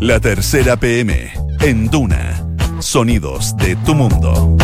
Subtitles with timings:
[0.00, 1.30] La tercera PM,
[1.60, 2.42] en Duna.
[2.78, 4.56] Sonidos de tu mundo.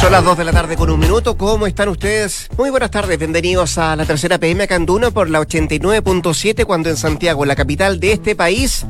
[0.00, 1.36] Son las 2 de la tarde con un minuto.
[1.36, 2.48] ¿Cómo están ustedes?
[2.56, 3.18] Muy buenas tardes.
[3.18, 7.56] Bienvenidos a la tercera PM acá en Duna por la 89.7 cuando en Santiago, la
[7.56, 8.86] capital de este país,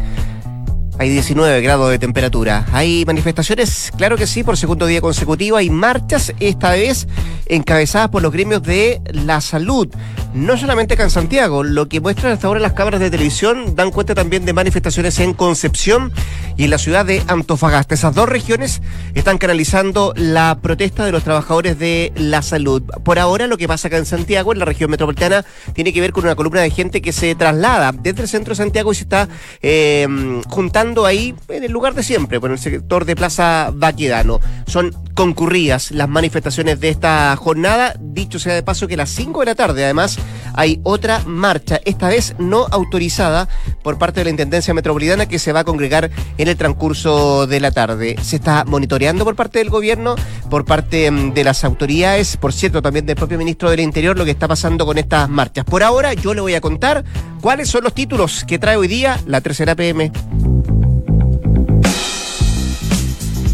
[0.99, 2.67] hay 19 grados de temperatura.
[2.73, 3.93] ¿Hay manifestaciones?
[3.97, 5.57] Claro que sí, por segundo día consecutivo.
[5.57, 7.09] Hay marchas, esta vez
[7.47, 9.89] encabezadas por los gremios de la salud.
[10.35, 13.91] No solamente acá en Santiago, lo que muestran hasta ahora las cámaras de televisión dan
[13.91, 16.13] cuenta también de manifestaciones en Concepción
[16.57, 17.95] y en la ciudad de Antofagasta.
[17.95, 18.81] Esas dos regiones
[19.15, 22.83] están canalizando la protesta de los trabajadores de la salud.
[23.05, 26.13] Por ahora, lo que pasa acá en Santiago, en la región metropolitana, tiene que ver
[26.13, 29.03] con una columna de gente que se traslada desde el centro de Santiago y se
[29.03, 29.29] está
[29.61, 30.07] eh,
[30.49, 34.41] juntando ahí en el lugar de siempre, por el sector de Plaza Baquedano.
[34.67, 37.95] Son concurridas las manifestaciones de esta jornada.
[38.01, 40.19] Dicho sea de paso que a las 5 de la tarde, además,
[40.55, 43.49] hay otra marcha, esta vez no autorizada
[43.83, 47.61] por parte de la Intendencia Metropolitana que se va a congregar en el transcurso de
[47.61, 48.17] la tarde.
[48.23, 50.17] Se está monitoreando por parte del gobierno,
[50.51, 54.25] por parte mm, de las autoridades, por cierto, también del propio ministro del Interior, lo
[54.25, 55.65] que está pasando con estas marchas.
[55.65, 57.05] Por ahora, yo le voy a contar
[57.41, 60.13] cuáles son los títulos que trae hoy día la tercera PM.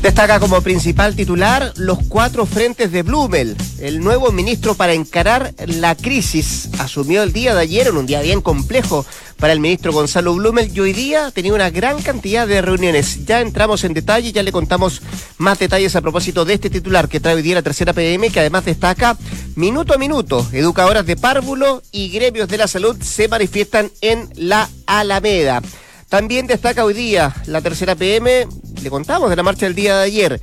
[0.09, 3.55] Destaca como principal titular los cuatro frentes de Blumel.
[3.79, 8.23] El nuevo ministro para encarar la crisis asumió el día de ayer en un día
[8.23, 9.05] bien complejo
[9.37, 13.27] para el ministro Gonzalo Blumel y hoy día tenía una gran cantidad de reuniones.
[13.27, 15.03] Ya entramos en detalle, ya le contamos
[15.37, 18.41] más detalles a propósito de este titular que trae hoy día la tercera PM, que
[18.41, 19.15] además destaca
[19.57, 24.71] minuto a minuto, educadoras de párvulo y gremios de la salud se manifiestan en la
[24.87, 25.61] Alameda.
[26.09, 28.47] También destaca hoy día la tercera PM,
[28.83, 30.41] le contamos de la marcha del día de ayer,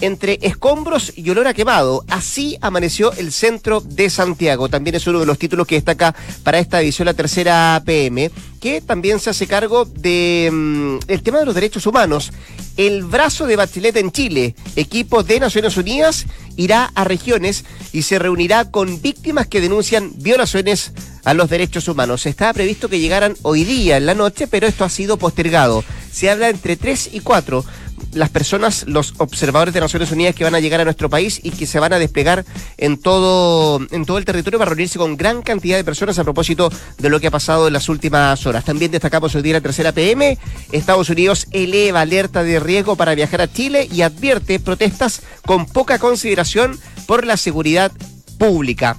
[0.00, 2.04] entre escombros y olor a quemado.
[2.08, 4.68] Así amaneció el centro de Santiago.
[4.68, 8.30] También es uno de los títulos que destaca para esta edición la tercera PM,
[8.60, 12.30] que también se hace cargo de mm, el tema de los derechos humanos.
[12.76, 18.20] El brazo de Bachelet en Chile, equipo de Naciones Unidas, irá a regiones y se
[18.20, 20.92] reunirá con víctimas que denuncian violaciones
[21.28, 22.24] a los derechos humanos.
[22.24, 25.84] Estaba previsto que llegaran hoy día en la noche, pero esto ha sido postergado.
[26.10, 27.66] Se habla entre 3 y 4
[28.14, 31.50] las personas, los observadores de Naciones Unidas que van a llegar a nuestro país y
[31.50, 32.46] que se van a desplegar
[32.78, 36.70] en todo, en todo el territorio para reunirse con gran cantidad de personas a propósito
[36.96, 38.64] de lo que ha pasado en las últimas horas.
[38.64, 40.38] También destacamos hoy día la tercera PM.
[40.72, 45.98] Estados Unidos eleva alerta de riesgo para viajar a Chile y advierte protestas con poca
[45.98, 47.92] consideración por la seguridad
[48.38, 48.96] pública.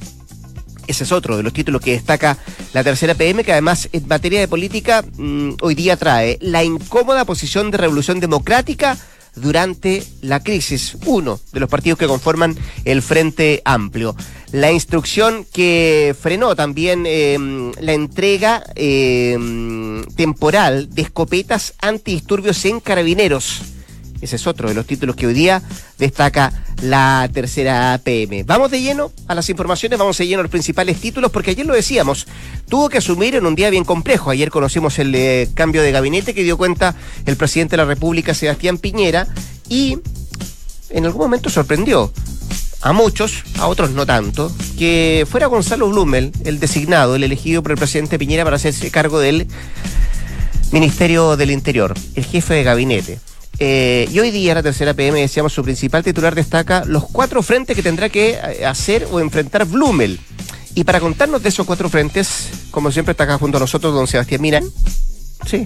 [0.89, 2.35] Ese es otro de los títulos que destaca
[2.73, 7.25] la tercera PM, que además en materia de política mmm, hoy día trae la incómoda
[7.25, 8.97] posición de revolución democrática
[9.35, 14.16] durante la crisis, uno de los partidos que conforman el Frente Amplio.
[14.51, 17.38] La instrucción que frenó también eh,
[17.79, 19.38] la entrega eh,
[20.16, 23.61] temporal de escopetas antidisturbios en carabineros.
[24.22, 25.62] Ese es otro de los títulos que hoy día
[25.97, 28.44] destaca la tercera PM.
[28.44, 31.66] Vamos de lleno a las informaciones, vamos de lleno a los principales títulos, porque ayer
[31.66, 32.28] lo decíamos,
[32.68, 34.29] tuvo que asumir en un día bien complejo.
[34.29, 38.34] Ayer conocimos el eh, cambio de gabinete que dio cuenta el presidente de la República,
[38.34, 39.28] Sebastián Piñera,
[39.68, 40.00] y
[40.90, 42.12] en algún momento sorprendió
[42.81, 47.74] a muchos, a otros no tanto, que fuera Gonzalo Blumel, el designado, el elegido por
[47.74, 49.47] el presidente Piñera para hacerse cargo del
[50.72, 53.19] Ministerio del Interior, el jefe de gabinete.
[53.59, 57.75] Eh, y hoy día, la tercera PM, decíamos, su principal titular destaca los cuatro frentes
[57.75, 60.20] que tendrá que eh, hacer o enfrentar Blumel.
[60.75, 64.08] Y para contarnos de esos cuatro frentes, como siempre está acá junto a nosotros don
[64.08, 64.64] Sebastián Miran.
[65.46, 65.66] Sí,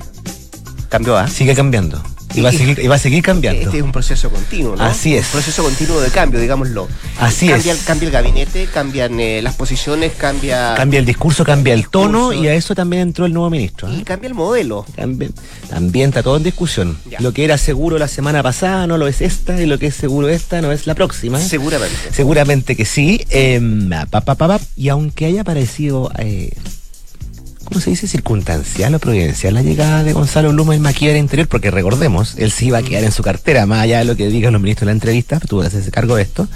[0.90, 1.28] cambió, ¿ah?
[1.28, 2.02] Sigue cambiando.
[2.34, 3.62] Y va, a seguir, y va a seguir cambiando.
[3.62, 4.84] Este es un proceso continuo, ¿no?
[4.84, 5.26] Así es.
[5.28, 6.88] Un proceso continuo de cambio, digámoslo.
[7.20, 7.84] Así cambia, es.
[7.84, 10.74] Cambia el gabinete, cambian eh, las posiciones, cambia...
[10.76, 13.90] Cambia el discurso, cambia el tono y a eso también entró el nuevo ministro.
[13.90, 13.98] ¿eh?
[14.00, 14.86] Y cambia el modelo.
[14.96, 15.34] También,
[15.70, 16.98] también está todo en discusión.
[17.10, 17.20] Ya.
[17.20, 19.96] Lo que era seguro la semana pasada no lo es esta y lo que es
[19.96, 21.40] seguro esta no es la próxima.
[21.40, 21.96] Seguramente.
[22.12, 23.26] Seguramente que sí.
[23.30, 23.62] Eh,
[24.10, 24.60] pa, pa, pa, pa.
[24.76, 26.52] y aunque haya parecido, eh,
[27.64, 28.08] ¿cómo se dice?
[28.08, 32.68] Circunstancial o providencial la llegada de Gonzalo Bluma en Maquillera Interior, porque recordemos, él sí
[32.68, 34.92] iba a quedar en su cartera, más allá de lo que digan los ministros de
[34.92, 36.48] la entrevista, que hacerse cargo de esto.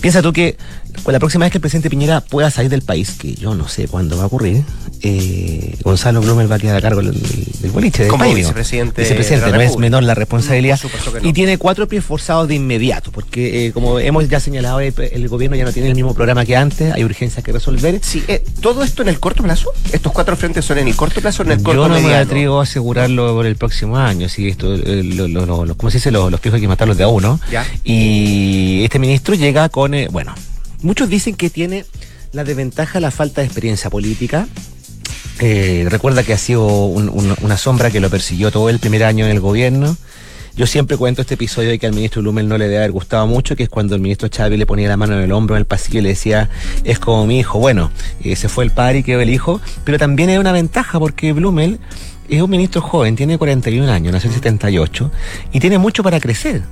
[0.00, 0.56] Piensa tú que
[1.02, 3.68] con la próxima vez que el presidente Piñera pueda salir del país, que yo no
[3.68, 4.62] sé cuándo va a ocurrir,
[5.02, 9.02] eh, Gonzalo Blumel va a quedar a cargo del, del boliche del Como país, vicepresidente
[9.02, 10.78] Vicepresidente, no es menor la responsabilidad.
[11.22, 11.28] No.
[11.28, 15.28] Y tiene cuatro pies forzados de inmediato, porque eh, como hemos ya señalado, el, el
[15.28, 17.98] gobierno ya no tiene el mismo programa que antes, hay urgencias que resolver.
[18.02, 19.70] Sí, eh, ¿todo esto en el corto plazo?
[19.92, 22.14] ¿Estos cuatro frentes son en el corto plazo o en el corto Yo no me
[22.14, 25.98] atrevo a asegurarlo por el próximo año, si esto, lo, lo- lo- lo- ¿cómo se
[25.98, 26.10] dice?
[26.10, 27.40] Los, los piojos hay que matarlos de a uno.
[27.50, 27.66] Ya.
[27.84, 30.34] Y este ministro llega con, bueno,
[30.82, 31.84] muchos dicen que tiene
[32.32, 34.46] la desventaja la falta de experiencia política.
[35.40, 39.30] Eh, recuerda que ha sido una sombra que lo persiguió todo el primer año en
[39.30, 39.96] el gobierno.
[40.56, 43.26] Yo siempre cuento este episodio de que al ministro Blumel no le debe haber gustado
[43.26, 45.60] mucho, que es cuando el ministro Chávez le ponía la mano en el hombro en
[45.60, 46.50] el pasillo y le decía,
[46.84, 47.58] es como mi hijo.
[47.58, 47.90] Bueno,
[48.22, 51.32] ese se fue el padre y quedó el hijo, pero también es una ventaja porque
[51.32, 51.78] Blumel
[52.28, 55.10] es un ministro joven, tiene 41 años, nació en 78,
[55.52, 56.62] y tiene mucho para crecer.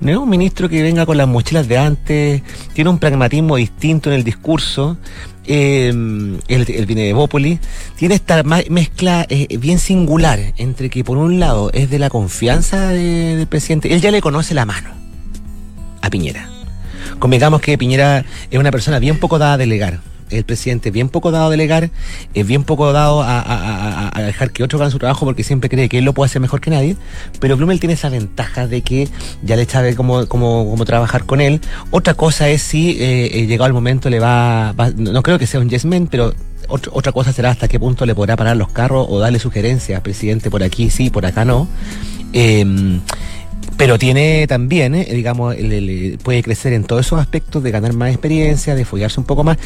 [0.00, 2.42] No es un ministro que venga con las mochilas de antes,
[2.74, 4.98] tiene un pragmatismo distinto en el discurso,
[5.46, 7.58] el, el viene de Bópoli,
[7.96, 12.88] tiene esta mezcla eh, bien singular entre que por un lado es de la confianza
[12.88, 14.90] del presidente, él ya le conoce la mano
[16.02, 16.50] a Piñera.
[17.18, 20.00] Convengamos que Piñera es una persona bien poco dada a delegar
[20.30, 21.90] el presidente bien poco dado a delegar,
[22.34, 25.98] es bien poco dado a, dejar que otros hagan su trabajo porque siempre cree que
[25.98, 26.96] él lo puede hacer mejor que nadie,
[27.40, 29.08] pero Blumel tiene esa ventaja de que
[29.42, 31.60] ya le sabe cómo, cómo, cómo trabajar con él.
[31.90, 35.60] Otra cosa es si eh, eh, llegado el momento le va, no creo que sea
[35.60, 36.34] un yes man, pero
[36.68, 40.50] otra cosa será hasta qué punto le podrá parar los carros o darle sugerencias, presidente,
[40.50, 41.68] por aquí sí, por acá no.
[42.32, 42.98] Eh,
[43.76, 45.54] pero tiene también, eh, digamos,
[46.22, 49.58] puede crecer en todos esos aspectos de ganar más experiencia, de follarse un poco más,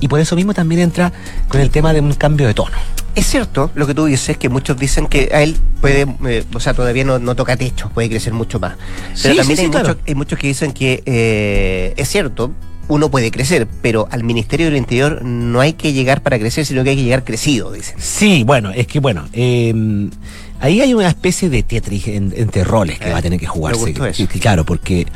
[0.00, 1.12] y por eso mismo también entra
[1.48, 2.76] con el tema de un cambio de tono.
[3.14, 6.60] Es cierto lo que tú dices, que muchos dicen que a él puede, eh, o
[6.60, 8.76] sea, todavía no, toca techo, puede crecer mucho más.
[9.22, 12.52] Pero también hay, muchos, hay, muchos, que dicen que eh, es cierto,
[12.88, 16.82] uno puede crecer, pero al Ministerio del Interior no hay que llegar para crecer, sino
[16.84, 17.96] que hay que llegar crecido, dicen.
[17.98, 19.74] Sí, bueno, es que bueno, eh,
[20.60, 23.94] Ahí hay una especie de Tetris entre roles que va a tener que jugarse.
[24.40, 25.06] claro, porque,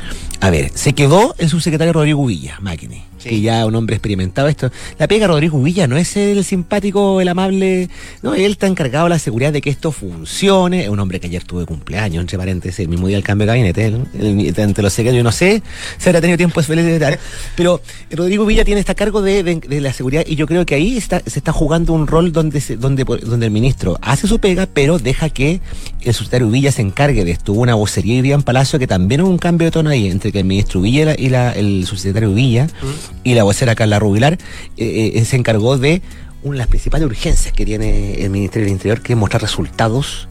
[0.43, 4.71] a ver, se quedó el subsecretario Rodrigo Villa, máquina que ya un hombre experimentado esto.
[4.97, 7.89] La pega Rodrigo Villa no es el simpático, el amable,
[8.21, 10.83] no, él está encargado de la seguridad de que esto funcione.
[10.83, 13.47] Es un hombre que ayer tuve cumpleaños, entre paréntesis, el mismo día del cambio de
[13.47, 15.61] gabinete, el, entre los yo no sé
[15.97, 17.19] si habrá tenido tiempo de tal,
[17.55, 17.81] pero
[18.11, 21.39] Rodrigo Villa tiene este cargo de, la seguridad y yo creo que ahí está, se
[21.39, 25.61] está jugando un rol donde, donde, donde el ministro hace su pega, pero deja que
[26.01, 27.53] el subsecretario Villa se encargue de esto.
[27.53, 30.31] Hubo una vocería y en Palacio que también hubo un cambio de tono ahí entre
[30.33, 32.67] que el ministro Villa y, la, el subsecretario Villa
[33.23, 34.33] y la vocera Carla Rubilar
[34.77, 36.01] eh, eh, se encargó de
[36.41, 40.27] una de las principales urgencias que tiene el Ministerio del Interior, que es mostrar resultados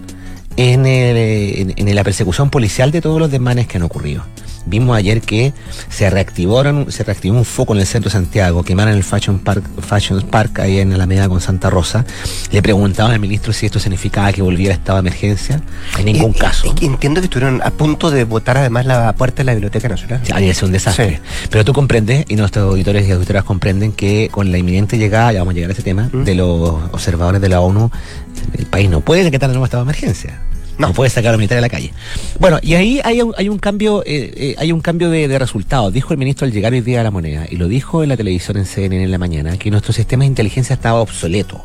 [0.59, 4.23] en, en la persecución policial de todos los desmanes que han ocurrido.
[4.67, 5.53] Vimos ayer que
[5.89, 9.65] se reactivaron, se reactivó un foco en el centro de Santiago, quemaron el Fashion Park,
[9.81, 12.05] Fashion Park ahí en la media con Santa Rosa.
[12.51, 15.61] Le preguntaban al ministro si esto significaba que volviera a estado de emergencia.
[15.99, 16.75] En ningún caso.
[16.81, 20.21] entiendo que estuvieron a punto de botar además la puerta de la Biblioteca Nacional.
[20.25, 21.21] Sí, ahí es un desastre.
[21.51, 25.41] Pero tú comprendes, y nuestros auditores y auditoras comprenden que con la inminente llegada, ya
[25.41, 26.61] vamos a llegar a ese tema, de los
[26.93, 27.91] observadores de la ONU,
[28.57, 30.41] el país no puede decretar el nuevo estado de emergencia.
[30.79, 30.93] No.
[30.93, 31.93] puede sacar a los militares a la calle.
[32.39, 35.93] Bueno, y ahí hay un, hay un cambio, eh, eh, hay un cambio de, resultados.
[35.93, 38.17] Dijo el ministro al llegar hoy día a la moneda, y lo dijo en la
[38.17, 41.63] televisión en CNN en la mañana, que nuestro sistema de inteligencia estaba obsoleto.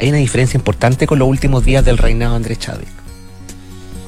[0.00, 2.88] Hay una diferencia importante con los últimos días del reinado de Andrés Chávez.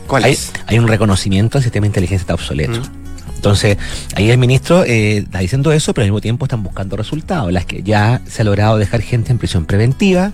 [0.07, 0.53] ¿Cuál hay, es?
[0.67, 2.81] Hay un reconocimiento del sistema de inteligencia está obsoleto.
[2.81, 3.07] Mm.
[3.37, 3.77] Entonces,
[4.15, 7.53] ahí el ministro eh, está diciendo eso, pero al mismo tiempo están buscando resultados.
[7.53, 10.33] Las que ya se ha logrado dejar gente en prisión preventiva,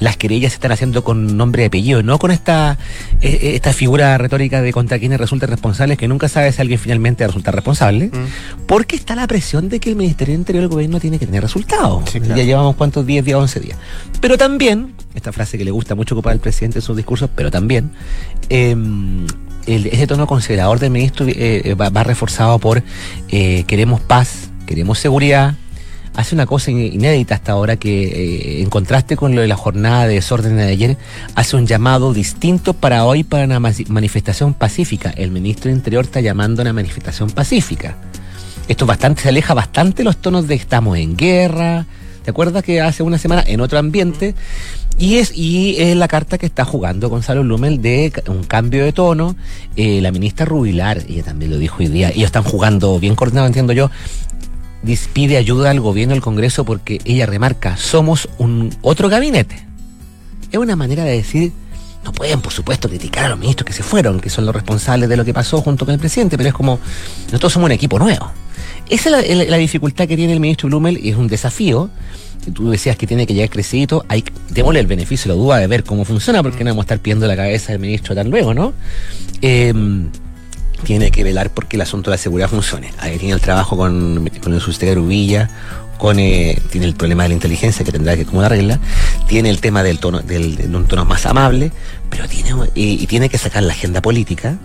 [0.00, 2.78] las querellas se están haciendo con nombre y apellido, no con esta,
[3.20, 6.78] eh, eh, esta figura retórica de contra quienes resultan responsables, que nunca sabe si alguien
[6.78, 8.66] finalmente resulta responsable, mm.
[8.66, 11.42] porque está la presión de que el Ministerio del Interior del Gobierno tiene que tener
[11.42, 12.12] resultados.
[12.12, 13.78] Ya llevamos cuántos días, días, 11 días.
[14.20, 17.50] Pero también, esta frase que le gusta mucho ocupar al presidente en sus discursos, pero
[17.50, 17.90] también,
[18.48, 19.26] em,
[19.66, 22.82] ese tono considerador del ministro eh, va, va, reforzado por
[23.28, 25.56] queremos paz, queremos seguridad,
[26.18, 30.08] hace una cosa inédita hasta ahora que eh, en contraste con lo de la jornada
[30.08, 30.96] de desorden de ayer,
[31.36, 35.10] hace un llamado distinto para hoy para una manifestación pacífica.
[35.10, 37.94] El ministro de Interior está llamando a una manifestación pacífica.
[38.66, 41.86] Esto bastante se aleja bastante los tonos de estamos en guerra.
[42.24, 44.34] ¿Te acuerdas que hace una semana en otro ambiente?
[44.98, 48.92] Y es, y es la carta que está jugando Gonzalo Blumel de un cambio de
[48.92, 49.36] tono.
[49.76, 53.46] Eh, la ministra Rubilar, ella también lo dijo hoy día, ellos están jugando bien coordinado,
[53.46, 53.92] entiendo yo,
[55.12, 59.66] pide ayuda al gobierno al Congreso porque ella remarca, somos un otro gabinete.
[60.50, 61.52] Es una manera de decir,
[62.04, 65.08] no pueden, por supuesto, criticar a los ministros que se fueron, que son los responsables
[65.08, 66.78] de lo que pasó junto con el presidente, pero es como,
[67.26, 68.30] nosotros somos un equipo nuevo.
[68.88, 71.90] Esa es la, dificultad que tiene el ministro Blumel y es un desafío.
[72.54, 75.84] Tú decías que tiene que llegar crecido, hay, démosle el beneficio, la duda de ver
[75.84, 78.72] cómo funciona, porque no vamos a estar pidiendo la cabeza del ministro tan luego, ¿no?
[79.42, 79.74] Eh,
[80.84, 82.92] tiene que velar porque el asunto de la seguridad funcione.
[82.98, 85.50] Ahí tiene el trabajo con, con el subsecretario Villa,
[86.18, 88.80] eh, tiene el problema de la inteligencia que tendrá que como la
[89.26, 91.72] tiene el tema del tono, del, de un tono más amable,
[92.08, 94.56] pero tiene y, tiene que sacar la agenda política.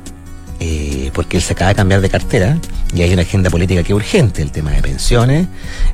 [0.59, 2.57] Eh, porque él se acaba de cambiar de cartera
[2.95, 5.47] y hay una agenda política que es urgente, el tema de pensiones,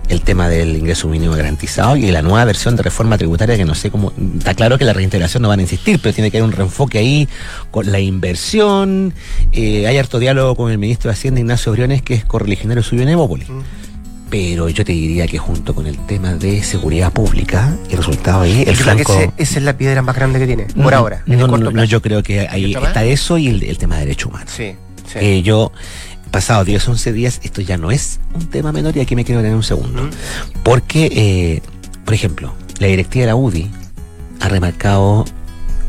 [0.09, 3.73] el tema del ingreso mínimo garantizado y la nueva versión de reforma tributaria que no
[3.73, 6.49] sé cómo, está claro que la reintegración no van a insistir, pero tiene que haber
[6.49, 7.27] un reenfoque ahí
[7.71, 9.13] con la inversión,
[9.53, 13.03] eh, hay harto diálogo con el ministro de Hacienda Ignacio Briones que es correligionario suyo
[13.03, 13.49] en Evópolis.
[13.49, 13.88] Mm.
[14.29, 18.63] Pero yo te diría que junto con el tema de seguridad pública, el resultado ahí,
[18.67, 19.33] el flanco...
[19.37, 21.23] esa es la piedra más grande que tiene, por ahora.
[21.25, 24.51] No, no, yo creo que ahí está eso y el, tema de derechos humanos.
[24.55, 24.75] Sí,
[25.11, 25.19] sí.
[25.19, 25.71] Eh, yo
[26.29, 29.41] pasado 10, 11 días, esto ya no es un tema menor y aquí me quiero
[29.41, 30.09] tener un segundo.
[30.63, 31.61] Porque, eh,
[32.05, 33.69] por ejemplo, la directiva de la UDI
[34.39, 35.25] ha remarcado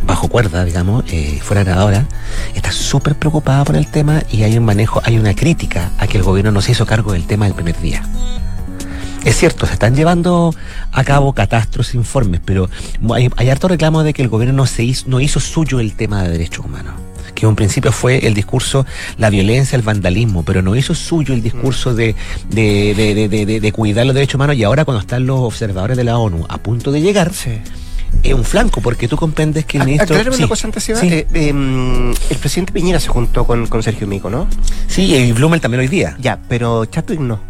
[0.03, 2.07] bajo cuerda, digamos, eh, fuera grabadora,
[2.55, 6.19] está súper preocupada por el tema y hay un manejo, hay una crítica a que
[6.19, 8.03] el gobierno no se hizo cargo del tema del primer día.
[9.25, 10.55] Es cierto, se están llevando
[10.93, 12.71] a cabo catastros, informes, pero
[13.15, 15.95] hay, hay harto reclamo de que el gobierno no, se hizo, no hizo suyo el
[15.95, 16.95] tema de derechos humanos
[17.35, 21.33] que en un principio fue el discurso, la violencia, el vandalismo, pero no hizo suyo
[21.33, 22.15] el discurso de,
[22.51, 26.59] de, cuidar los derechos humanos y ahora cuando están los observadores de la ONU a
[26.59, 27.33] punto de llegar,
[28.23, 30.17] es un flanco, porque tú comprendes que el ministro.
[30.21, 34.47] una cosa antes, eh, em, el presidente Piñera se juntó con, con Sergio Mico, ¿no?
[34.87, 36.17] Sí, y Blumel también hoy día.
[36.21, 37.50] Ya, pero Chadwick no.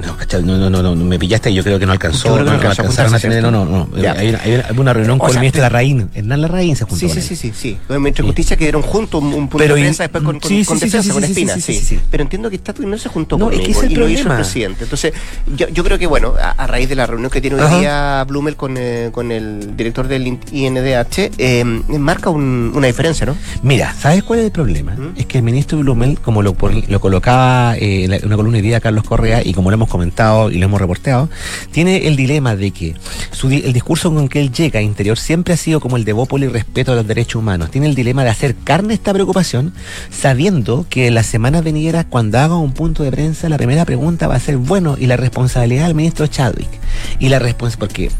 [0.00, 2.42] No, no, no, no, me pillaste y yo creo que no alcanzó.
[2.42, 3.42] no, alcanzaron a tener.
[3.42, 3.88] No, no, no.
[3.96, 4.36] Hay,
[4.76, 6.10] una reunión con el ministro Larraín.
[6.14, 7.08] Hernán Larraín se juntó.
[7.08, 7.78] Sí, sí, sí, sí, sí.
[7.86, 11.12] Con el Justicia que dieron juntos un, punto de prensa después con, con, con defensa,
[11.12, 11.56] con Espina.
[11.58, 14.26] Sí, Pero entiendo que Statuy no se juntó no, conmigo, es que es el el
[14.26, 14.84] presidente.
[14.84, 15.12] Entonces,
[15.56, 18.56] yo, yo creo que, bueno, a, raíz de la reunión que tiene hoy día Blumel
[18.56, 23.36] con, eh, con el director del INDH, eh, marca un, una diferencia, ¿no?
[23.62, 24.96] Mira, ¿sabes cuál es el problema?
[25.16, 26.56] Es que el ministro Blumel, como lo,
[26.88, 30.50] lo colocaba eh, en una columna de día Carlos Correa y como lo hemos comentado
[30.50, 31.28] y lo hemos reporteado,
[31.70, 32.94] tiene el dilema de que
[33.42, 36.48] el discurso con que él llega a interior siempre ha sido como el de Bópoli
[36.48, 37.70] respeto a los derechos humanos.
[37.70, 39.74] Tiene el dilema de hacer carne esta preocupación,
[40.10, 44.26] sabiendo que en las semanas venideras, cuando haga un punto de prensa, la primera pregunta
[44.28, 46.70] va a ser, bueno, y la responsabilidad del ministro Chadwick.
[47.18, 48.10] Y la responsabilidad, porque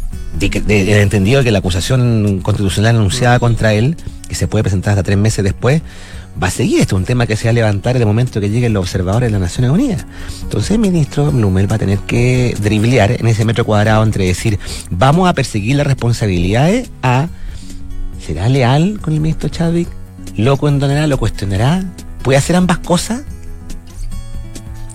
[0.69, 3.97] he entendido que la acusación constitucional anunciada contra él,
[4.29, 5.83] que se puede presentar hasta tres meses después,
[6.43, 6.81] va a seguir.
[6.81, 9.29] Esto es un tema que se va a levantar el momento que lleguen los observadores
[9.29, 10.07] de las Naciones Unidas.
[10.43, 14.59] Entonces el ministro Blumel va a tener que driblear en ese metro cuadrado entre decir,
[14.91, 17.29] vamos a perseguir las responsabilidades a,
[18.25, 19.89] ¿será leal con el ministro Chadwick?
[20.37, 21.07] ¿Lo condenará?
[21.07, 21.85] ¿Lo cuestionará?
[22.23, 23.23] ¿Puede hacer ambas cosas?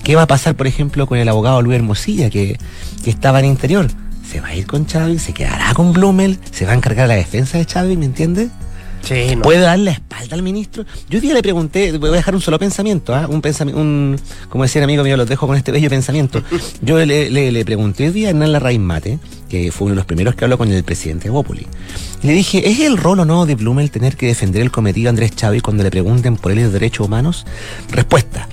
[0.04, 2.60] ¿Qué va a pasar, por ejemplo, con el abogado Luis Hermosilla, que,
[3.04, 3.88] que estaba en interior?
[4.30, 5.20] ¿Se va a ir con Chadwick?
[5.20, 6.40] ¿Se quedará con Blumel?
[6.52, 7.98] ¿Se va a encargar la defensa de Chadwick?
[7.98, 8.50] ¿Me entiendes?
[9.44, 10.84] ¿Puede dar la espalda al ministro?
[11.10, 13.28] Yo un día le pregunté, voy a dejar un solo pensamiento, ¿ah?
[13.30, 14.20] un pensamiento, un,
[14.50, 16.42] como decía el amigo mío, los dejo con este bello pensamiento.
[16.82, 20.06] Yo le, le, pregunté hoy día a Hernán Larraín Mate, que fue uno de los
[20.06, 21.68] primeros que habló con el presidente Bópoli.
[22.24, 25.10] Y le dije, ¿es el rol o no de Blumel tener que defender el cometido
[25.10, 27.46] Andrés Chávez cuando le pregunten por él los derechos humanos?
[27.92, 28.48] Respuesta.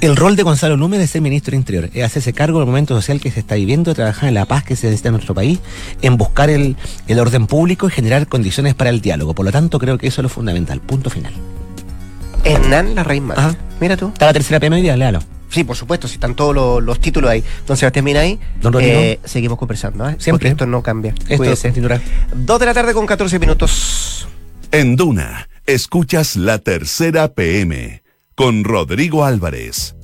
[0.00, 2.94] El rol de Gonzalo Núñez es ser ministro del Interior, es hacerse cargo del momento
[2.94, 5.58] social que se está viviendo, trabajar en la paz que se necesita en nuestro país,
[6.02, 6.76] en buscar el,
[7.18, 9.34] orden público y generar condiciones para el diálogo.
[9.34, 10.80] Por lo tanto, creo que eso es lo fundamental.
[10.80, 11.32] Punto final.
[12.44, 13.56] Hernán La Ajá.
[13.80, 14.08] Mira tú.
[14.08, 15.20] Está la tercera PM hoy día, léalo.
[15.50, 17.42] Sí, por supuesto, si están todos los, títulos ahí.
[17.60, 18.38] Entonces, Sebastián ahí.
[18.60, 20.16] Don eh, seguimos conversando, ¿eh?
[20.18, 20.50] Siempre.
[20.50, 21.14] esto no cambia.
[21.28, 21.62] Esto es
[22.34, 24.28] Dos de la tarde con 14 minutos.
[24.70, 28.02] En Duna, escuchas la tercera PM
[28.38, 29.97] con Rodrigo Álvarez.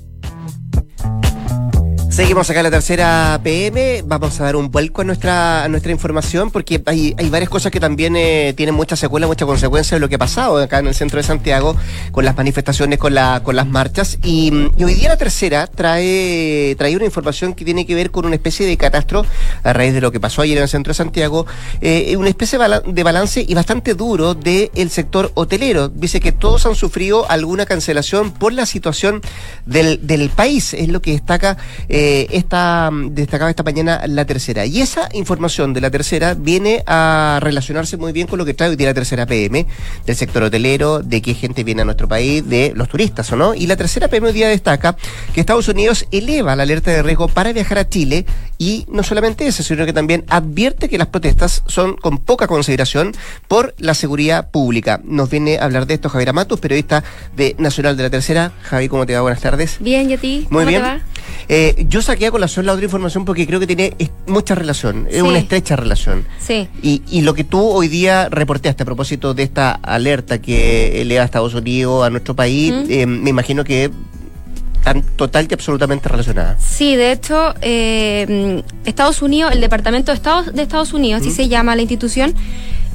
[2.15, 6.53] Seguimos acá en la tercera PM, vamos a dar un vuelco a nuestra, nuestra información
[6.53, 10.09] porque hay, hay varias cosas que también eh, tienen mucha secuela, mucha consecuencia de lo
[10.09, 11.77] que ha pasado acá en el centro de Santiago
[12.13, 14.19] con las manifestaciones, con, la, con las marchas.
[14.23, 18.37] Y, hoy día la tercera trae, trae una información que tiene que ver con una
[18.37, 19.27] especie de catastro
[19.65, 21.47] a raíz de lo que pasó ayer en el centro de Santiago,
[21.81, 25.89] eh, una especie de balance y bastante duro del sector hotelero.
[25.89, 29.21] Dice que todos han sufrido alguna cancelación por la situación
[29.67, 31.57] del, del país, es lo que destaca.
[31.89, 34.67] Eh, eh, esta, destacaba esta mañana la tercera.
[34.67, 38.69] Y esa información de la tercera viene a relacionarse muy bien con lo que trae
[38.69, 39.67] hoy día la tercera PM,
[40.05, 43.55] del sector hotelero, de qué gente viene a nuestro país, de los turistas o no.
[43.55, 44.99] Y la tercera PM hoy día destaca
[45.33, 48.27] que Estados Unidos eleva la alerta de riesgo para viajar a Chile
[48.59, 53.13] y no solamente eso, sino que también advierte que las protestas son con poca consideración
[53.49, 55.01] por la seguridad pública.
[55.05, 57.03] Nos viene a hablar de esto Javier Amatus, periodista
[57.35, 58.53] de Nacional de la Tercera.
[58.61, 59.23] Javi, ¿cómo te va?
[59.23, 59.79] Buenas tardes.
[59.81, 60.47] Bien, ¿y a ti?
[60.51, 60.83] Muy bien.
[61.49, 63.97] Eh, yo saqué a colación la otra información porque creo que tiene
[64.27, 66.25] mucha relación, es una estrecha relación.
[66.41, 66.67] Sí.
[66.83, 71.15] Y, y, lo que tú hoy día reportaste a propósito de esta alerta que le
[71.15, 73.93] da a Estados Unidos, a nuestro país, eh, me imagino que
[74.83, 76.59] tan total y absolutamente relacionada.
[76.59, 81.47] Sí, de hecho, eh, Estados Unidos, el Departamento de Estados, de Estados Unidos, así se
[81.47, 82.35] llama la institución,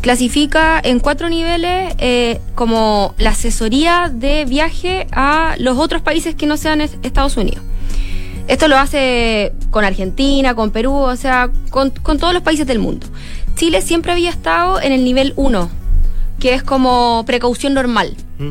[0.01, 6.46] clasifica en cuatro niveles eh, como la asesoría de viaje a los otros países que
[6.46, 7.63] no sean Estados Unidos.
[8.50, 13.06] Esto lo hace con Argentina, con Perú, o sea, con, todos los países del mundo.
[13.56, 15.70] Chile siempre había estado en el nivel 1,
[16.39, 18.15] que es como precaución normal.
[18.39, 18.50] Mm.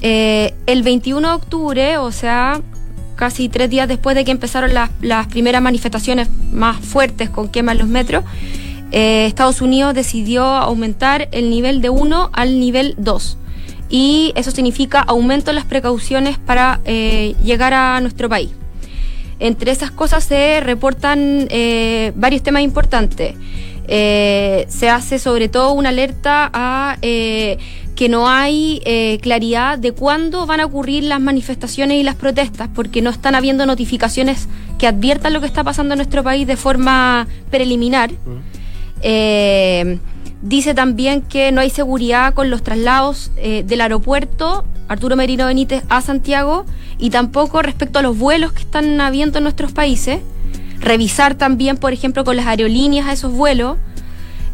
[0.00, 2.60] Eh, el 21 de octubre, o sea,
[3.16, 7.72] casi tres días después de que empezaron las, las primeras manifestaciones más fuertes con quema
[7.72, 8.22] en los metros,
[8.92, 13.38] eh, Estados Unidos decidió aumentar el nivel de 1 al nivel 2.
[13.88, 18.50] Y eso significa aumento en las precauciones para eh, llegar a nuestro país.
[19.44, 23.34] Entre esas cosas se reportan eh, varios temas importantes.
[23.86, 28.80] se hace sobre todo una alerta a que no hay
[29.20, 33.66] claridad de cuándo van a ocurrir las manifestaciones y las protestas, porque no están habiendo
[33.66, 38.12] notificaciones que adviertan lo que está pasando en nuestro país de forma preliminar.
[38.12, 40.11] Mm.
[40.42, 45.84] Dice también que no hay seguridad con los traslados eh, del aeropuerto Arturo Merino Benítez
[45.88, 46.66] a Santiago
[46.98, 50.20] y tampoco respecto a los vuelos que están habiendo en nuestros países.
[50.80, 53.76] Revisar también, por ejemplo, con las aerolíneas a esos vuelos.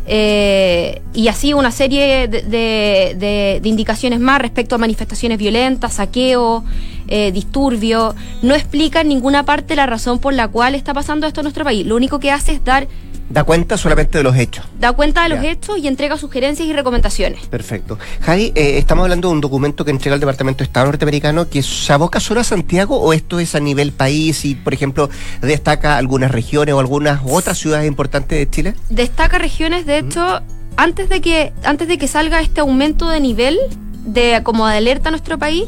[0.07, 6.65] Eh, y así una serie de, indicaciones más respecto a manifestaciones violentas, saqueo,
[7.09, 8.15] eh, disturbio.
[8.43, 11.65] No explica en ninguna parte la razón por la cual está pasando esto en nuestro
[11.65, 11.87] país.
[11.87, 12.89] Lo único que hace es dar
[13.31, 14.65] Da cuenta solamente de los hechos.
[14.81, 17.47] Da cuenta de los hechos y entrega sugerencias y recomendaciones.
[17.47, 17.99] Perfecto.
[18.23, 21.63] Javi, eh, estamos hablando de un documento que entrega el Departamento de Estado norteamericano que
[21.63, 25.11] se aboca solo a Santiago o esto es a nivel país y, por ejemplo,
[25.43, 28.75] destaca algunas regiones o algunas otras ciudades importantes de Chile?
[28.89, 30.41] Destaca regiones, de hecho,
[30.79, 33.59] antes de que antes de que salga este aumento de nivel
[34.07, 35.65] de como de alerta a nuestro país,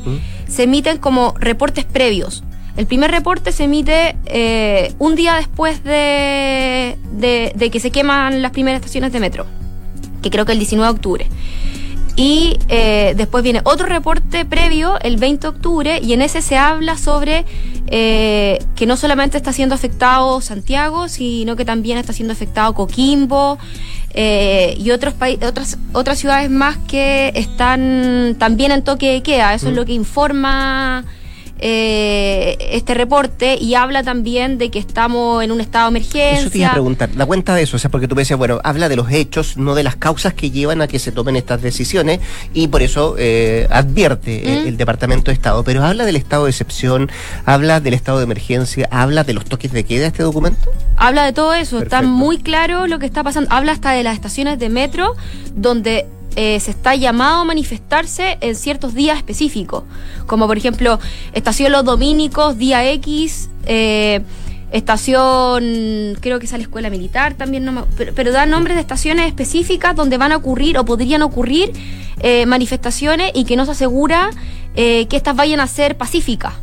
[0.50, 2.42] se emiten como reportes previos
[2.76, 8.52] el primer reporte se emite eh, un día después de, de, que se queman las
[8.52, 9.46] primeras estaciones de metro,
[10.22, 11.26] que creo que el 19 de octubre.
[12.16, 16.56] Y eh, después viene otro reporte previo, el 20 de octubre, y en ese se
[16.56, 17.44] habla sobre
[17.86, 23.58] eh, que no solamente está siendo afectado Santiago, sino que también está siendo afectado Coquimbo
[24.14, 25.14] y otros
[25.46, 29.54] otras, otras ciudades más que están también en toque de queda.
[29.54, 29.76] Eso es mm.
[29.76, 31.04] lo que informa
[31.62, 36.40] eh, este reporte y habla también de que estamos en un estado de emergencia.
[36.40, 38.38] Eso te iba a preguntar, da cuenta de eso, o sea, porque tú me decías,
[38.38, 41.36] bueno, habla de los hechos, no de las causas que llevan a que se tomen
[41.36, 42.20] estas decisiones
[42.54, 47.10] y por eso eh, advierte el, Departamento de Estado, pero habla del estado de excepción,
[47.44, 50.70] habla del estado de emergencia, habla de los toques de queda este documento.
[50.96, 54.14] Habla de todo eso, está muy claro lo que está pasando, habla hasta de las
[54.14, 55.16] estaciones de metro
[55.54, 59.84] donde eh, se está llamado a manifestarse en ciertos días específicos,
[60.26, 61.00] como por ejemplo
[61.32, 64.22] estación Los Dominicos, día X, eh,
[64.70, 69.96] estación, creo que es la escuela militar también, no pero, da nombres de estaciones específicas
[69.96, 71.72] donde van a ocurrir o podrían ocurrir
[72.20, 74.30] eh, manifestaciones y que no se asegura
[74.74, 76.54] que estas vayan a ser pacíficas.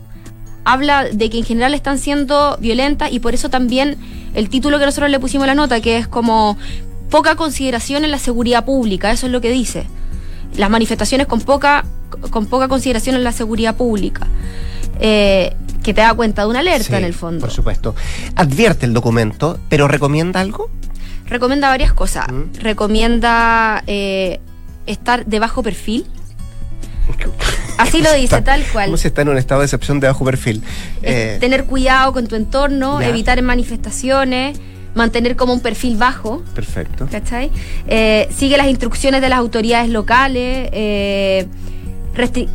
[0.63, 3.97] Habla de que en general están siendo violentas y por eso también
[4.33, 6.57] el título que nosotros le pusimos a la nota, que es como
[7.09, 9.85] poca consideración en la seguridad pública, eso es lo que dice.
[10.55, 11.85] Las manifestaciones con poca,
[12.29, 14.27] con poca consideración en la seguridad pública.
[14.99, 17.39] Eh, que te da cuenta de una alerta en el fondo.
[17.39, 17.95] Por supuesto.
[18.35, 20.69] Advierte el documento, pero ¿recomienda algo?
[21.27, 22.27] Recomienda varias cosas.
[22.29, 22.59] Mm.
[22.59, 24.41] Recomienda eh,
[24.85, 26.05] estar de bajo perfil.
[27.77, 28.87] Así lo dice, tal cual.
[28.87, 30.61] ¿Cómo se está en un estado de excepción de bajo perfil?
[31.03, 34.59] Eh, tener cuidado con tu entorno, evitar manifestaciones
[34.97, 36.43] mantener como un perfil bajo.
[36.53, 37.07] Perfecto.
[37.09, 37.51] ¿Cachai?
[37.87, 40.69] Eh, sigue las instrucciones de las autoridades locales.
[40.73, 41.47] Eh,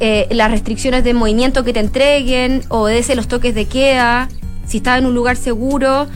[0.01, 4.29] eh, las restricciones de movimiento que te entreguen, obedece los toques de queda,
[4.67, 6.09] si estás en un lugar seguro,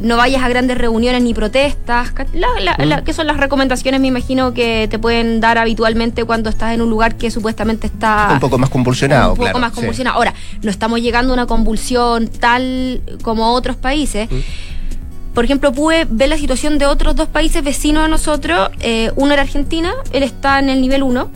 [0.00, 3.04] no vayas a grandes reuniones ni protestas, mm.
[3.04, 6.90] que son las recomendaciones, me imagino, que te pueden dar habitualmente cuando estás en un
[6.90, 8.28] lugar que supuestamente está...
[8.32, 9.32] Un poco más convulsionado.
[9.32, 10.16] Un poco más convulsionado.
[10.16, 14.30] Ahora, no estamos llegando a una convulsión tal como otros países.
[14.30, 14.73] Mm.
[15.34, 18.70] Por ejemplo, pude ver la situación de otros dos países vecinos a nosotros.
[18.80, 21.28] Eh, uno era Argentina, él está en el nivel 1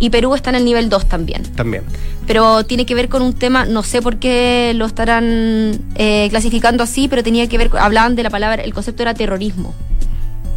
[0.00, 1.44] y Perú está en el nivel 2 también.
[1.54, 1.84] También.
[2.26, 6.82] Pero tiene que ver con un tema, no sé por qué lo estarán eh, clasificando
[6.82, 9.74] así, pero tenía que ver, hablaban de la palabra, el concepto era terrorismo.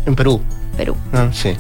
[0.05, 0.41] En Perú.
[0.75, 0.95] Perú.
[1.12, 1.53] Ah, sí.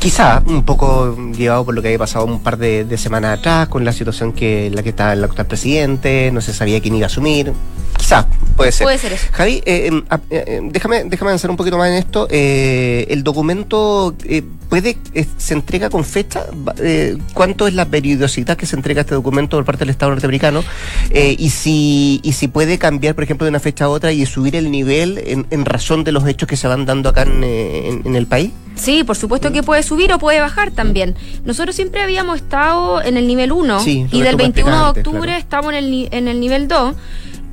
[0.00, 3.84] Quizá un poco llevado por lo que había pasado un par de, semanas atrás con
[3.84, 7.06] la situación que la que estaba el actual presidente, no se sabía quién iba a
[7.06, 7.52] asumir.
[7.96, 8.84] Quizá Puede ser.
[8.84, 9.26] Puede ser eso.
[9.32, 12.26] Javi, eh, em, a- eh, eh, déjame, déjame avanzar un poquito más en esto.
[12.30, 16.46] Eh, ¿El documento eh, puede eh, se entrega con fecha?
[16.80, 20.62] Eh, ¿Cuánto es la periodicidad que se entrega este documento por parte del Estado norteamericano?
[21.10, 24.24] Eh, y, si, y si puede cambiar, por ejemplo, de una fecha a otra y
[24.26, 27.42] subir el nivel en, en razón de los hechos que se van dando acá en,
[27.42, 28.50] eh, en- en el país.
[28.76, 31.14] Sí, por supuesto que puede subir o puede bajar también.
[31.44, 35.00] Nosotros siempre habíamos estado en el nivel 1 Sí, y del tú me 21 de
[35.00, 35.38] octubre claro.
[35.38, 36.94] estamos en el, en el nivel 2.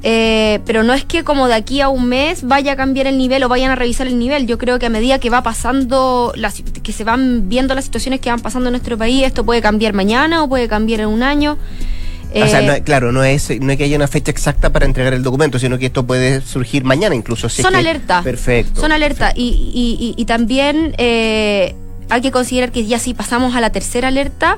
[0.04, 3.18] Eh, pero no es que como de aquí a un mes vaya a cambiar el
[3.18, 4.48] nivel o vayan a revisar el nivel.
[4.48, 8.20] Yo creo que a medida que va pasando, las, que se van viendo las situaciones
[8.20, 11.22] que van pasando en nuestro país, esto puede cambiar mañana o puede cambiar en un
[11.24, 11.58] año.
[12.34, 14.86] o sea, Eh, no, claro, no es, no es que haya una fecha exacta para
[14.86, 17.48] entregar el documento, sino que esto puede surgir mañana incluso.
[17.50, 18.24] si son alertas.
[18.24, 18.82] Perfecto.
[18.82, 19.34] Son alertas.
[19.36, 21.76] Y, y- y- y también eh,
[22.10, 24.58] hay que considerar que ya si pasamos a la tercera alerta.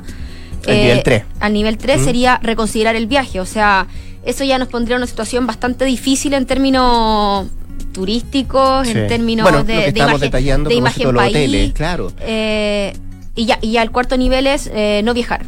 [0.65, 1.23] Al nivel tres.
[1.41, 2.03] Al nivel 3 Mm.
[2.05, 3.41] sería reconsiderar el viaje.
[3.41, 3.87] O sea,
[4.25, 7.47] eso ya nos pondría en una situación bastante difícil en términos
[7.91, 8.97] turísticos, Sí.
[8.97, 11.29] en términos Bueno, de, de imagen, de imagen país.
[11.35, 12.11] hoteles, claro.
[12.19, 12.93] Eh,
[13.35, 15.45] y, ya, y ya el cuarto nivel es eh, no viajar.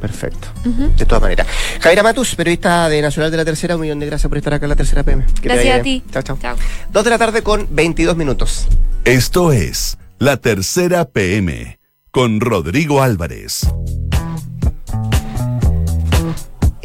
[0.00, 0.48] Perfecto.
[0.96, 1.46] De todas maneras.
[1.80, 4.64] Javiera Matus, periodista de Nacional de la Tercera, un millón de gracias por estar acá
[4.64, 5.26] en la Tercera PM.
[5.42, 6.02] Que Gracias a ti.
[6.10, 6.38] Chao, chao.
[6.40, 6.56] Chao.
[6.90, 8.66] Dos de la tarde con 22 minutos.
[9.04, 11.78] Esto es La Tercera PM
[12.10, 13.66] con Rodrigo Álvarez.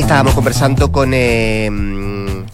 [0.06, 1.68] Estábamos conversando con eh,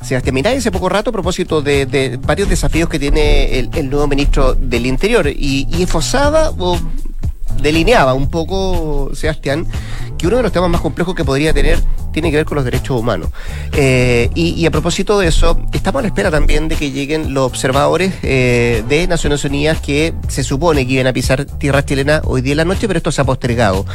[0.01, 4.07] Sebastián Miray hace poco rato a propósito de, varios desafíos que tiene el, el nuevo
[4.07, 6.79] ministro del Interior y, y esforzaba o
[7.61, 9.67] delineaba un poco, Sebastián,
[10.17, 12.65] que uno de los temas más complejos que podría tener tiene que ver con los
[12.65, 13.29] derechos humanos.
[13.73, 17.33] Eh, y, y a propósito de eso, estamos a la espera también de que lleguen
[17.33, 22.21] los observadores eh, de Naciones Unidas que se supone que iban a pisar tierra chilena
[22.25, 23.85] hoy día en la noche, pero esto se ha postergado.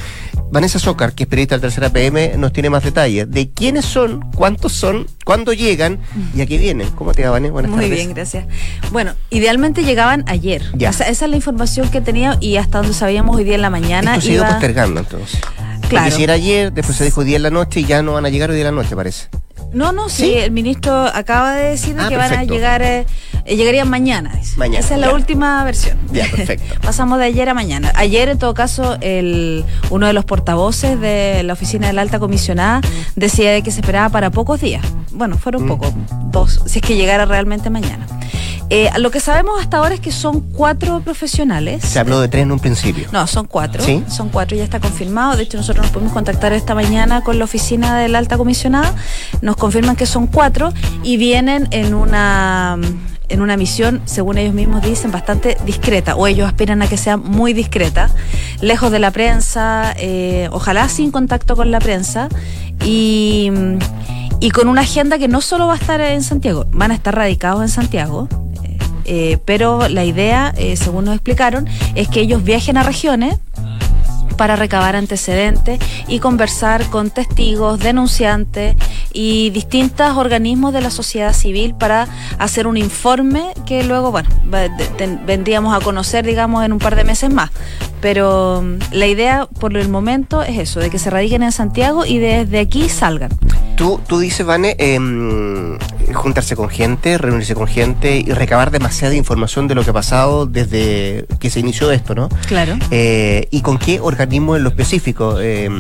[0.51, 4.31] Vanessa Zócar, que es periodista del Tercera PM, nos tiene más detalles de quiénes son,
[4.33, 5.99] cuántos son, cuándo llegan
[6.35, 6.89] y a qué vienen.
[6.91, 7.53] ¿Cómo te va, Vanessa?
[7.53, 7.97] Buenas Muy tardes.
[7.99, 8.47] bien, gracias.
[8.93, 10.63] Bueno, idealmente llegaban ayer.
[10.75, 10.91] Ya.
[10.91, 13.63] O sea, esa es la información que tenía y hasta donde sabíamos hoy día en
[13.63, 14.13] la mañana.
[14.15, 15.41] Esto se ha ido iba- postergando entonces.
[15.89, 16.05] Claro.
[16.07, 18.13] Porque si era ayer, después se dijo hoy día en la noche y ya no
[18.15, 19.29] van a llegar hoy día en la noche, parece.
[19.73, 20.35] No, no, sí, ¿Sí?
[20.35, 22.55] el ministro acaba de decir de Ah, que van a perfecto.
[22.55, 23.05] llegar, eh,
[23.47, 24.33] eh, llegarían mañana.
[24.39, 24.57] dice.
[24.57, 25.15] Mañana, Esa es la ya.
[25.15, 25.99] última versión.
[26.13, 26.75] Ya, perfecto.
[26.83, 27.93] Pasamos de ayer a mañana.
[27.95, 32.19] Ayer, en todo caso, el, uno de los portavoces de la oficina de la alta
[32.19, 32.81] comisionada
[33.15, 34.85] decía de que se esperaba para pocos días.
[35.13, 35.69] Bueno, fueron Mm.
[35.69, 35.93] pocos,
[36.31, 38.07] dos, si es que llegara realmente mañana.
[38.69, 41.85] Eh, lo que sabemos hasta ahora es que son cuatro profesionales.
[41.85, 43.07] Se habló de tres en un principio.
[43.13, 43.81] No, son cuatro.
[43.83, 44.03] ¿Sí?
[44.09, 45.37] Son cuatro, ya está confirmado.
[45.37, 48.93] De hecho, nosotros nos pudimos contactar esta mañana con la oficina de la alta comisionada.
[49.41, 50.73] Nos confirman que son cuatro
[51.05, 52.77] y vienen en una
[53.29, 57.17] en una misión, según ellos mismos dicen, bastante discreta, o ellos aspiran a que sea
[57.17, 58.11] muy discreta,
[58.61, 62.29] lejos de la prensa, eh, ojalá sin contacto con la prensa,
[62.85, 63.51] y,
[64.41, 67.15] y con una agenda que no solo va a estar en Santiago, van a estar
[67.15, 68.29] radicados en Santiago,
[68.63, 73.39] eh, eh, pero la idea, según nos explicaron, es que ellos viajen a regiones
[74.37, 78.77] para recabar antecedentes y conversar con testigos, denunciantes
[79.13, 82.07] y distintos organismos de la sociedad civil para
[82.39, 84.29] hacer un informe que luego, bueno,
[85.27, 87.51] vendríamos a conocer, digamos, en un par de meses más.
[88.01, 92.05] Pero mm, la idea por el momento es eso, de que se radiquen en Santiago
[92.05, 93.31] y desde aquí salgan.
[93.77, 95.79] Tú, tú dices, Vane, em,
[96.15, 100.47] juntarse con gente, reunirse con gente y recabar demasiada información de lo que ha pasado
[100.47, 102.29] desde que se inició esto, ¿no?
[102.47, 102.77] Claro.
[102.91, 105.41] Eh, ¿Y con qué organismo en lo específico?
[105.41, 105.79] Em,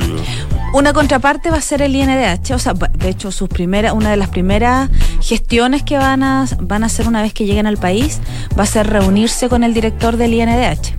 [0.72, 4.16] Una contraparte va a ser el INDH, o sea, de hecho, sus primeras, una de
[4.16, 8.20] las primeras gestiones que van a, van a hacer una vez que lleguen al país
[8.58, 10.94] va a ser reunirse con el director del INDH.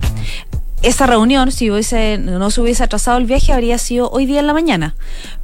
[0.82, 4.46] Esa reunión, si hubiese, no se hubiese atrasado el viaje, habría sido hoy día en
[4.46, 4.94] la mañana,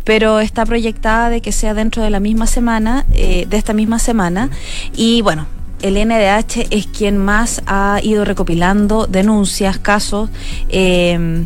[0.05, 3.99] pero está proyectada de que sea dentro de la misma semana, eh, de esta misma
[3.99, 4.51] semana,
[4.95, 5.47] y bueno.
[5.83, 10.31] El INDH es quien más ha ido recopilando denuncias, casos,
[10.71, 11.45] eh,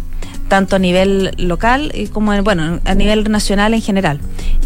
[0.48, 4.18] tanto a nivel local y como en- bueno a nivel nacional en general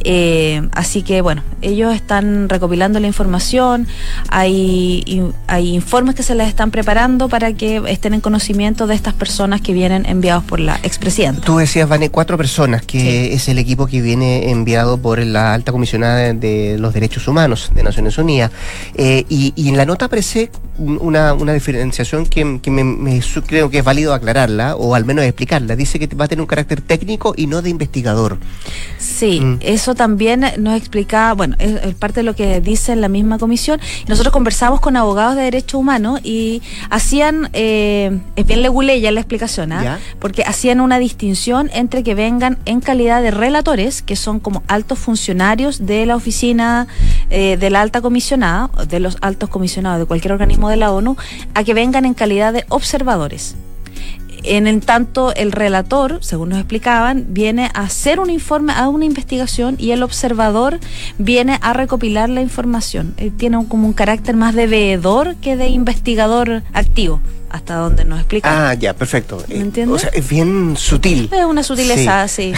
[0.05, 3.87] Eh, así que bueno ellos están recopilando la información
[4.29, 5.05] hay
[5.47, 9.61] hay informes que se les están preparando para que estén en conocimiento de estas personas
[9.61, 13.29] que vienen enviados por la expresidenta tú decías, Vane, cuatro personas, que Sí.
[13.35, 17.71] es el equipo que viene enviado por la alta comisionada de, de los derechos humanos
[17.75, 18.51] de Naciones Unidas.
[18.95, 20.51] Eh, y, y en la nota aparece
[20.83, 25.25] una, una diferenciación que, que me, me creo que es válido aclararla o al menos
[25.25, 25.77] explicarla.
[25.77, 28.39] Dice que va a tener un carácter técnico y no de investigador.
[28.99, 29.59] Sí, Mm.
[29.61, 33.39] eso también nos explicaba, bueno, es, es parte de lo que dice en la misma
[33.39, 33.81] comisión.
[34.09, 39.73] Nosotros conversamos con abogados de derechos humanos y hacían, eh, es bien leguleya la explicación,
[39.73, 39.83] ¿ah?
[39.83, 40.01] Ya.
[40.19, 44.99] porque hacían una distinción entre que vengan en calidad de relatores, que son como altos
[44.99, 46.87] funcionarios de la oficina
[47.31, 51.17] eh, de la alta comisionada, de los altos comisionados de cualquier organismo de la ONU,
[51.55, 53.55] a que vengan en calidad de observadores.
[54.45, 59.05] En, en tanto, el relator, según nos explicaban, viene a hacer un informe, a una
[59.05, 60.81] investigación y el observador
[61.17, 63.15] viene a recopilar la información.
[63.19, 68.05] Eh, tiene un- como un carácter más de veedor que de investigador activo, hasta donde
[68.05, 68.71] nos explica.
[68.71, 69.39] Ah, ya, perfecto.
[69.49, 69.95] ¿Me Eh, entiendes?
[69.95, 71.29] O sea, es bien sutil.
[71.33, 72.53] Es una sutileza, sí.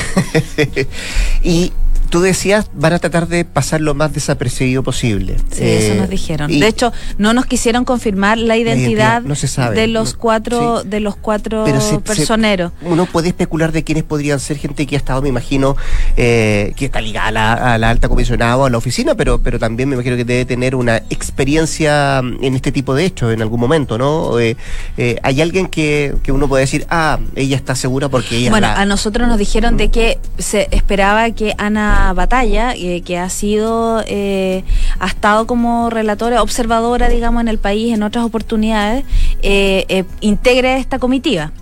[1.43, 1.71] y
[2.15, 5.37] tú decías, van a tratar de pasar lo más desapercibido posible.
[5.51, 6.49] Sí, Eh, eso nos dijeron.
[6.49, 10.13] y- de hecho, no nos quisieron confirmar la identidad, identidad, no se sabe, de los
[10.13, 10.89] no- cuatro, sí.
[10.89, 12.71] de los cuatro se- personeros.
[12.83, 15.77] uno puede especular de quiénes podrían ser gente que ha estado, me imagino,
[16.17, 19.41] eh, que está ligada a la, a la alta comisionada o a la oficina, pero,
[19.41, 23.43] pero también me imagino que debe tener una experiencia en este tipo de hechos en
[23.43, 24.39] algún momento, ¿no?
[24.39, 24.57] Eh,
[24.99, 28.69] eh, ¿Hay alguien que, que uno puede decir, ah, ella está segura porque ella Bueno,
[28.69, 33.29] la- a nosotros nos dijeron de que se esperaba que Ana Batalla, eh, que ha
[33.29, 34.65] sido, eh,
[34.99, 39.05] ha estado como relatora, observadora, digamos, en el país en otras oportunidades,
[39.43, 41.53] eh, integre esta comitiva.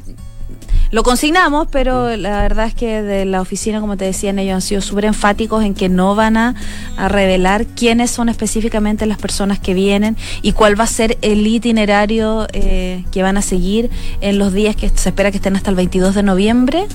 [0.93, 4.61] Lo consignamos, pero la verdad es que de la oficina, como te decían, ellos han
[4.61, 6.55] sido súper enfáticos en que no van a,
[6.99, 11.47] a revelar quiénes son específicamente las personas que vienen y cuál va a ser el
[11.47, 13.89] itinerario eh, que van a seguir
[14.21, 16.87] en los días que se espera que estén hasta el 22 de noviembre.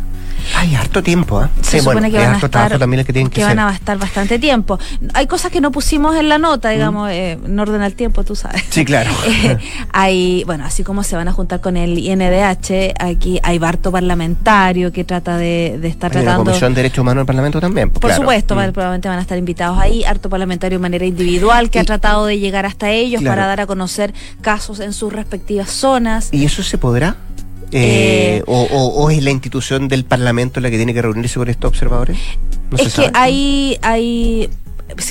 [0.56, 1.50] Hay harto tiempo, ¿ah?
[1.62, 3.74] Se Sí, supone bueno, que van a estar, también que tienen que, que van a
[3.74, 4.80] estar bastante tiempo.
[5.14, 8.36] Hay cosas que no pusimos en la nota, digamos, eh, en orden al tiempo, tú
[8.36, 8.64] sabes.
[8.70, 9.10] Sí, claro.
[9.28, 9.58] Eh,
[9.92, 14.92] hay, bueno, así como se van a juntar con el INDH, aquí hay barto parlamentario
[14.92, 16.46] que trata de, de estar Hay tratando.
[16.46, 17.90] Comisión de Derechos Humanos del Parlamento también.
[17.92, 18.18] Por claro.
[18.22, 18.72] supuesto, Mm.
[18.72, 22.26] probablemente van a estar invitados ahí, harto parlamentario de manera individual que Y- ha tratado
[22.26, 23.36] de llegar hasta ellos Claro.
[23.36, 26.30] para dar a conocer casos en sus respectivas zonas.
[26.32, 27.16] ¿Y eso se podrá?
[27.72, 31.38] Eh, Eh, o, o- o es la institución del Parlamento la que tiene que reunirse
[31.38, 32.18] con estos observadores?
[32.72, 33.12] No se es que sabe.
[33.14, 34.50] hay, hay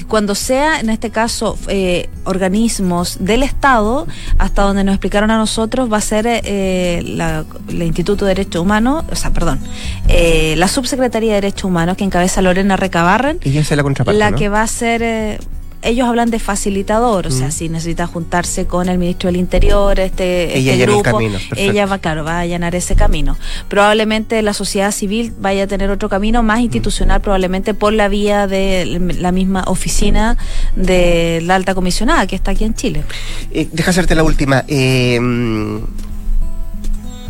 [0.05, 4.07] cuando sea, en este caso, eh, organismos del Estado,
[4.39, 8.63] hasta donde nos explicaron a nosotros, va a ser eh, la, el Instituto de Derechos
[8.63, 9.61] Humanos, o sea, perdón,
[10.09, 14.31] eh, la Subsecretaría de Derechos Humanos que encabeza Lorena Recabarren, Ella es la contraparte, la
[14.31, 14.37] ¿no?
[14.37, 15.41] que va a ser...
[15.83, 17.53] ellos hablan de facilitador, o sea, Mm.
[17.53, 21.39] si necesita juntarse con el ministro del Interior, este, Ella este allana el grupo, camino,
[21.57, 23.37] ella va, claro, va a allanar ese camino.
[23.69, 26.47] Probablemente la sociedad civil vaya a tener otro camino Mm.
[26.47, 28.85] más institucional, probablemente por la vía de
[29.19, 30.37] la misma oficina
[30.75, 33.05] de la alta comisionada que está aquí en Chile.
[33.53, 34.65] Eh, deja hacerte la última.
[34.69, 35.77] Eh, mm,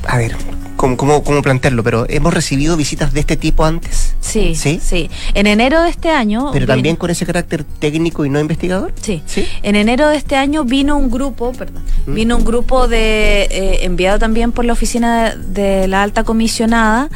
[0.08, 0.36] a ver,
[0.76, 1.82] ¿cómo, cómo, cómo plantearlo?
[1.82, 4.14] Pero ¿hemos recibido visitas de este tipo antes?
[4.20, 4.80] Sí, ¿Sí?
[4.82, 5.10] sí.
[5.34, 6.50] En enero de este año.
[6.52, 8.92] Pero vino- también con ese carácter técnico y no investigador.
[9.00, 9.22] Sí.
[9.26, 9.46] ¿Sí?
[9.62, 12.14] En enero de este año vino un grupo, perdón, Mm.
[12.14, 17.08] vino un grupo de eh, enviado también por la oficina de la alta comisionada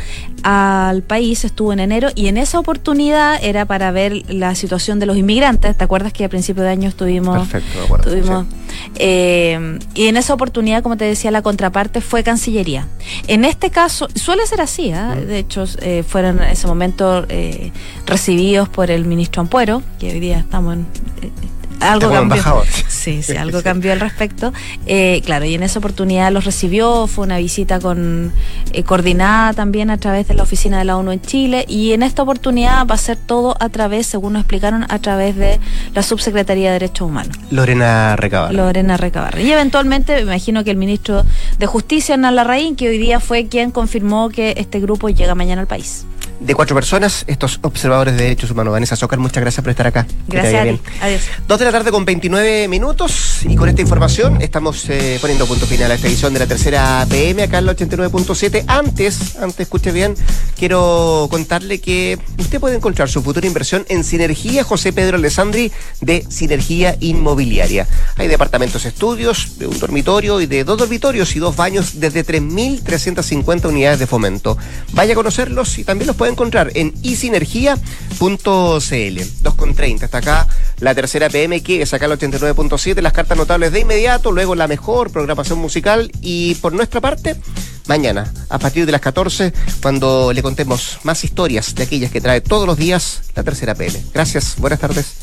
[0.42, 5.06] al país, estuvo en enero y en esa oportunidad era para ver la situación de
[5.06, 5.76] los inmigrantes.
[5.76, 8.10] ¿Te acuerdas que a principio de año estuvimos Perfecto, de acuerdo.
[8.10, 8.69] Tuvimos, sí.
[8.96, 12.86] Eh, y en esa oportunidad, como te decía, la contraparte fue Cancillería.
[13.26, 15.14] En este caso, suele ser así, ¿ah?
[15.14, 17.72] De hecho, eh, fueron en ese momento eh,
[18.06, 20.86] recibidos por el ministro Ampuero, que hoy día estamos en...
[21.80, 22.42] algo cambió.
[22.88, 24.52] Sí, sí, algo cambió al respecto.
[24.86, 28.32] Eh, claro, y en esa oportunidad los recibió, fue una visita con
[28.72, 32.02] eh, coordinada también a través de la oficina de la ONU en Chile, y en
[32.02, 35.60] esta oportunidad va a ser todo a través, según nos explicaron, a través de
[35.94, 37.36] la Subsecretaría de Derechos Humanos.
[37.50, 38.54] Lorena Recabar.
[38.54, 39.42] Lorena Recabarre.
[39.42, 41.24] Y eventualmente me imagino que el ministro
[41.58, 45.62] de Justicia, Hernán Larraín, que hoy día fue quien confirmó que este grupo llega mañana
[45.62, 46.04] al país.
[46.40, 48.72] De cuatro personas, estos observadores de derechos humanos.
[48.72, 50.06] Vanessa Zócar, muchas gracias por estar acá.
[50.26, 50.78] Gracias a bien.
[50.78, 50.90] ti.
[51.00, 51.22] Adiós.
[51.46, 55.66] Dos de la tarde con 29 minutos y con esta información estamos eh, poniendo punto
[55.66, 58.64] final a esta edición de la tercera PM acá en la 89.7.
[58.66, 60.14] Antes, antes escuche bien,
[60.56, 66.24] quiero contarle que usted puede encontrar su futura inversión en Sinergia José Pedro Alessandri de
[66.28, 67.86] Sinergia Inmobiliaria.
[68.16, 73.68] Hay departamentos estudios, de un dormitorio y de dos dormitorios y dos baños desde 3.350
[73.68, 74.56] unidades de fomento.
[74.92, 77.76] Vaya a conocerlos y también los puede encontrar en isinergia.cl.
[78.30, 80.02] 2.30.
[80.02, 80.48] Está acá
[80.80, 84.66] la tercera PM que es acá el 89.7, las cartas notables de inmediato, luego la
[84.66, 87.36] mejor programación musical y por nuestra parte,
[87.86, 92.40] mañana, a partir de las 14, cuando le contemos más historias de aquellas que trae
[92.40, 94.02] todos los días la tercera PM.
[94.12, 95.14] Gracias, buenas tardes.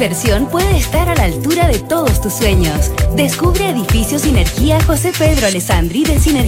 [0.00, 2.90] Inversión puede estar a la altura de todos tus sueños.
[3.16, 6.30] Descubre Edificio Sinergia José Pedro Alessandri de Sinergia.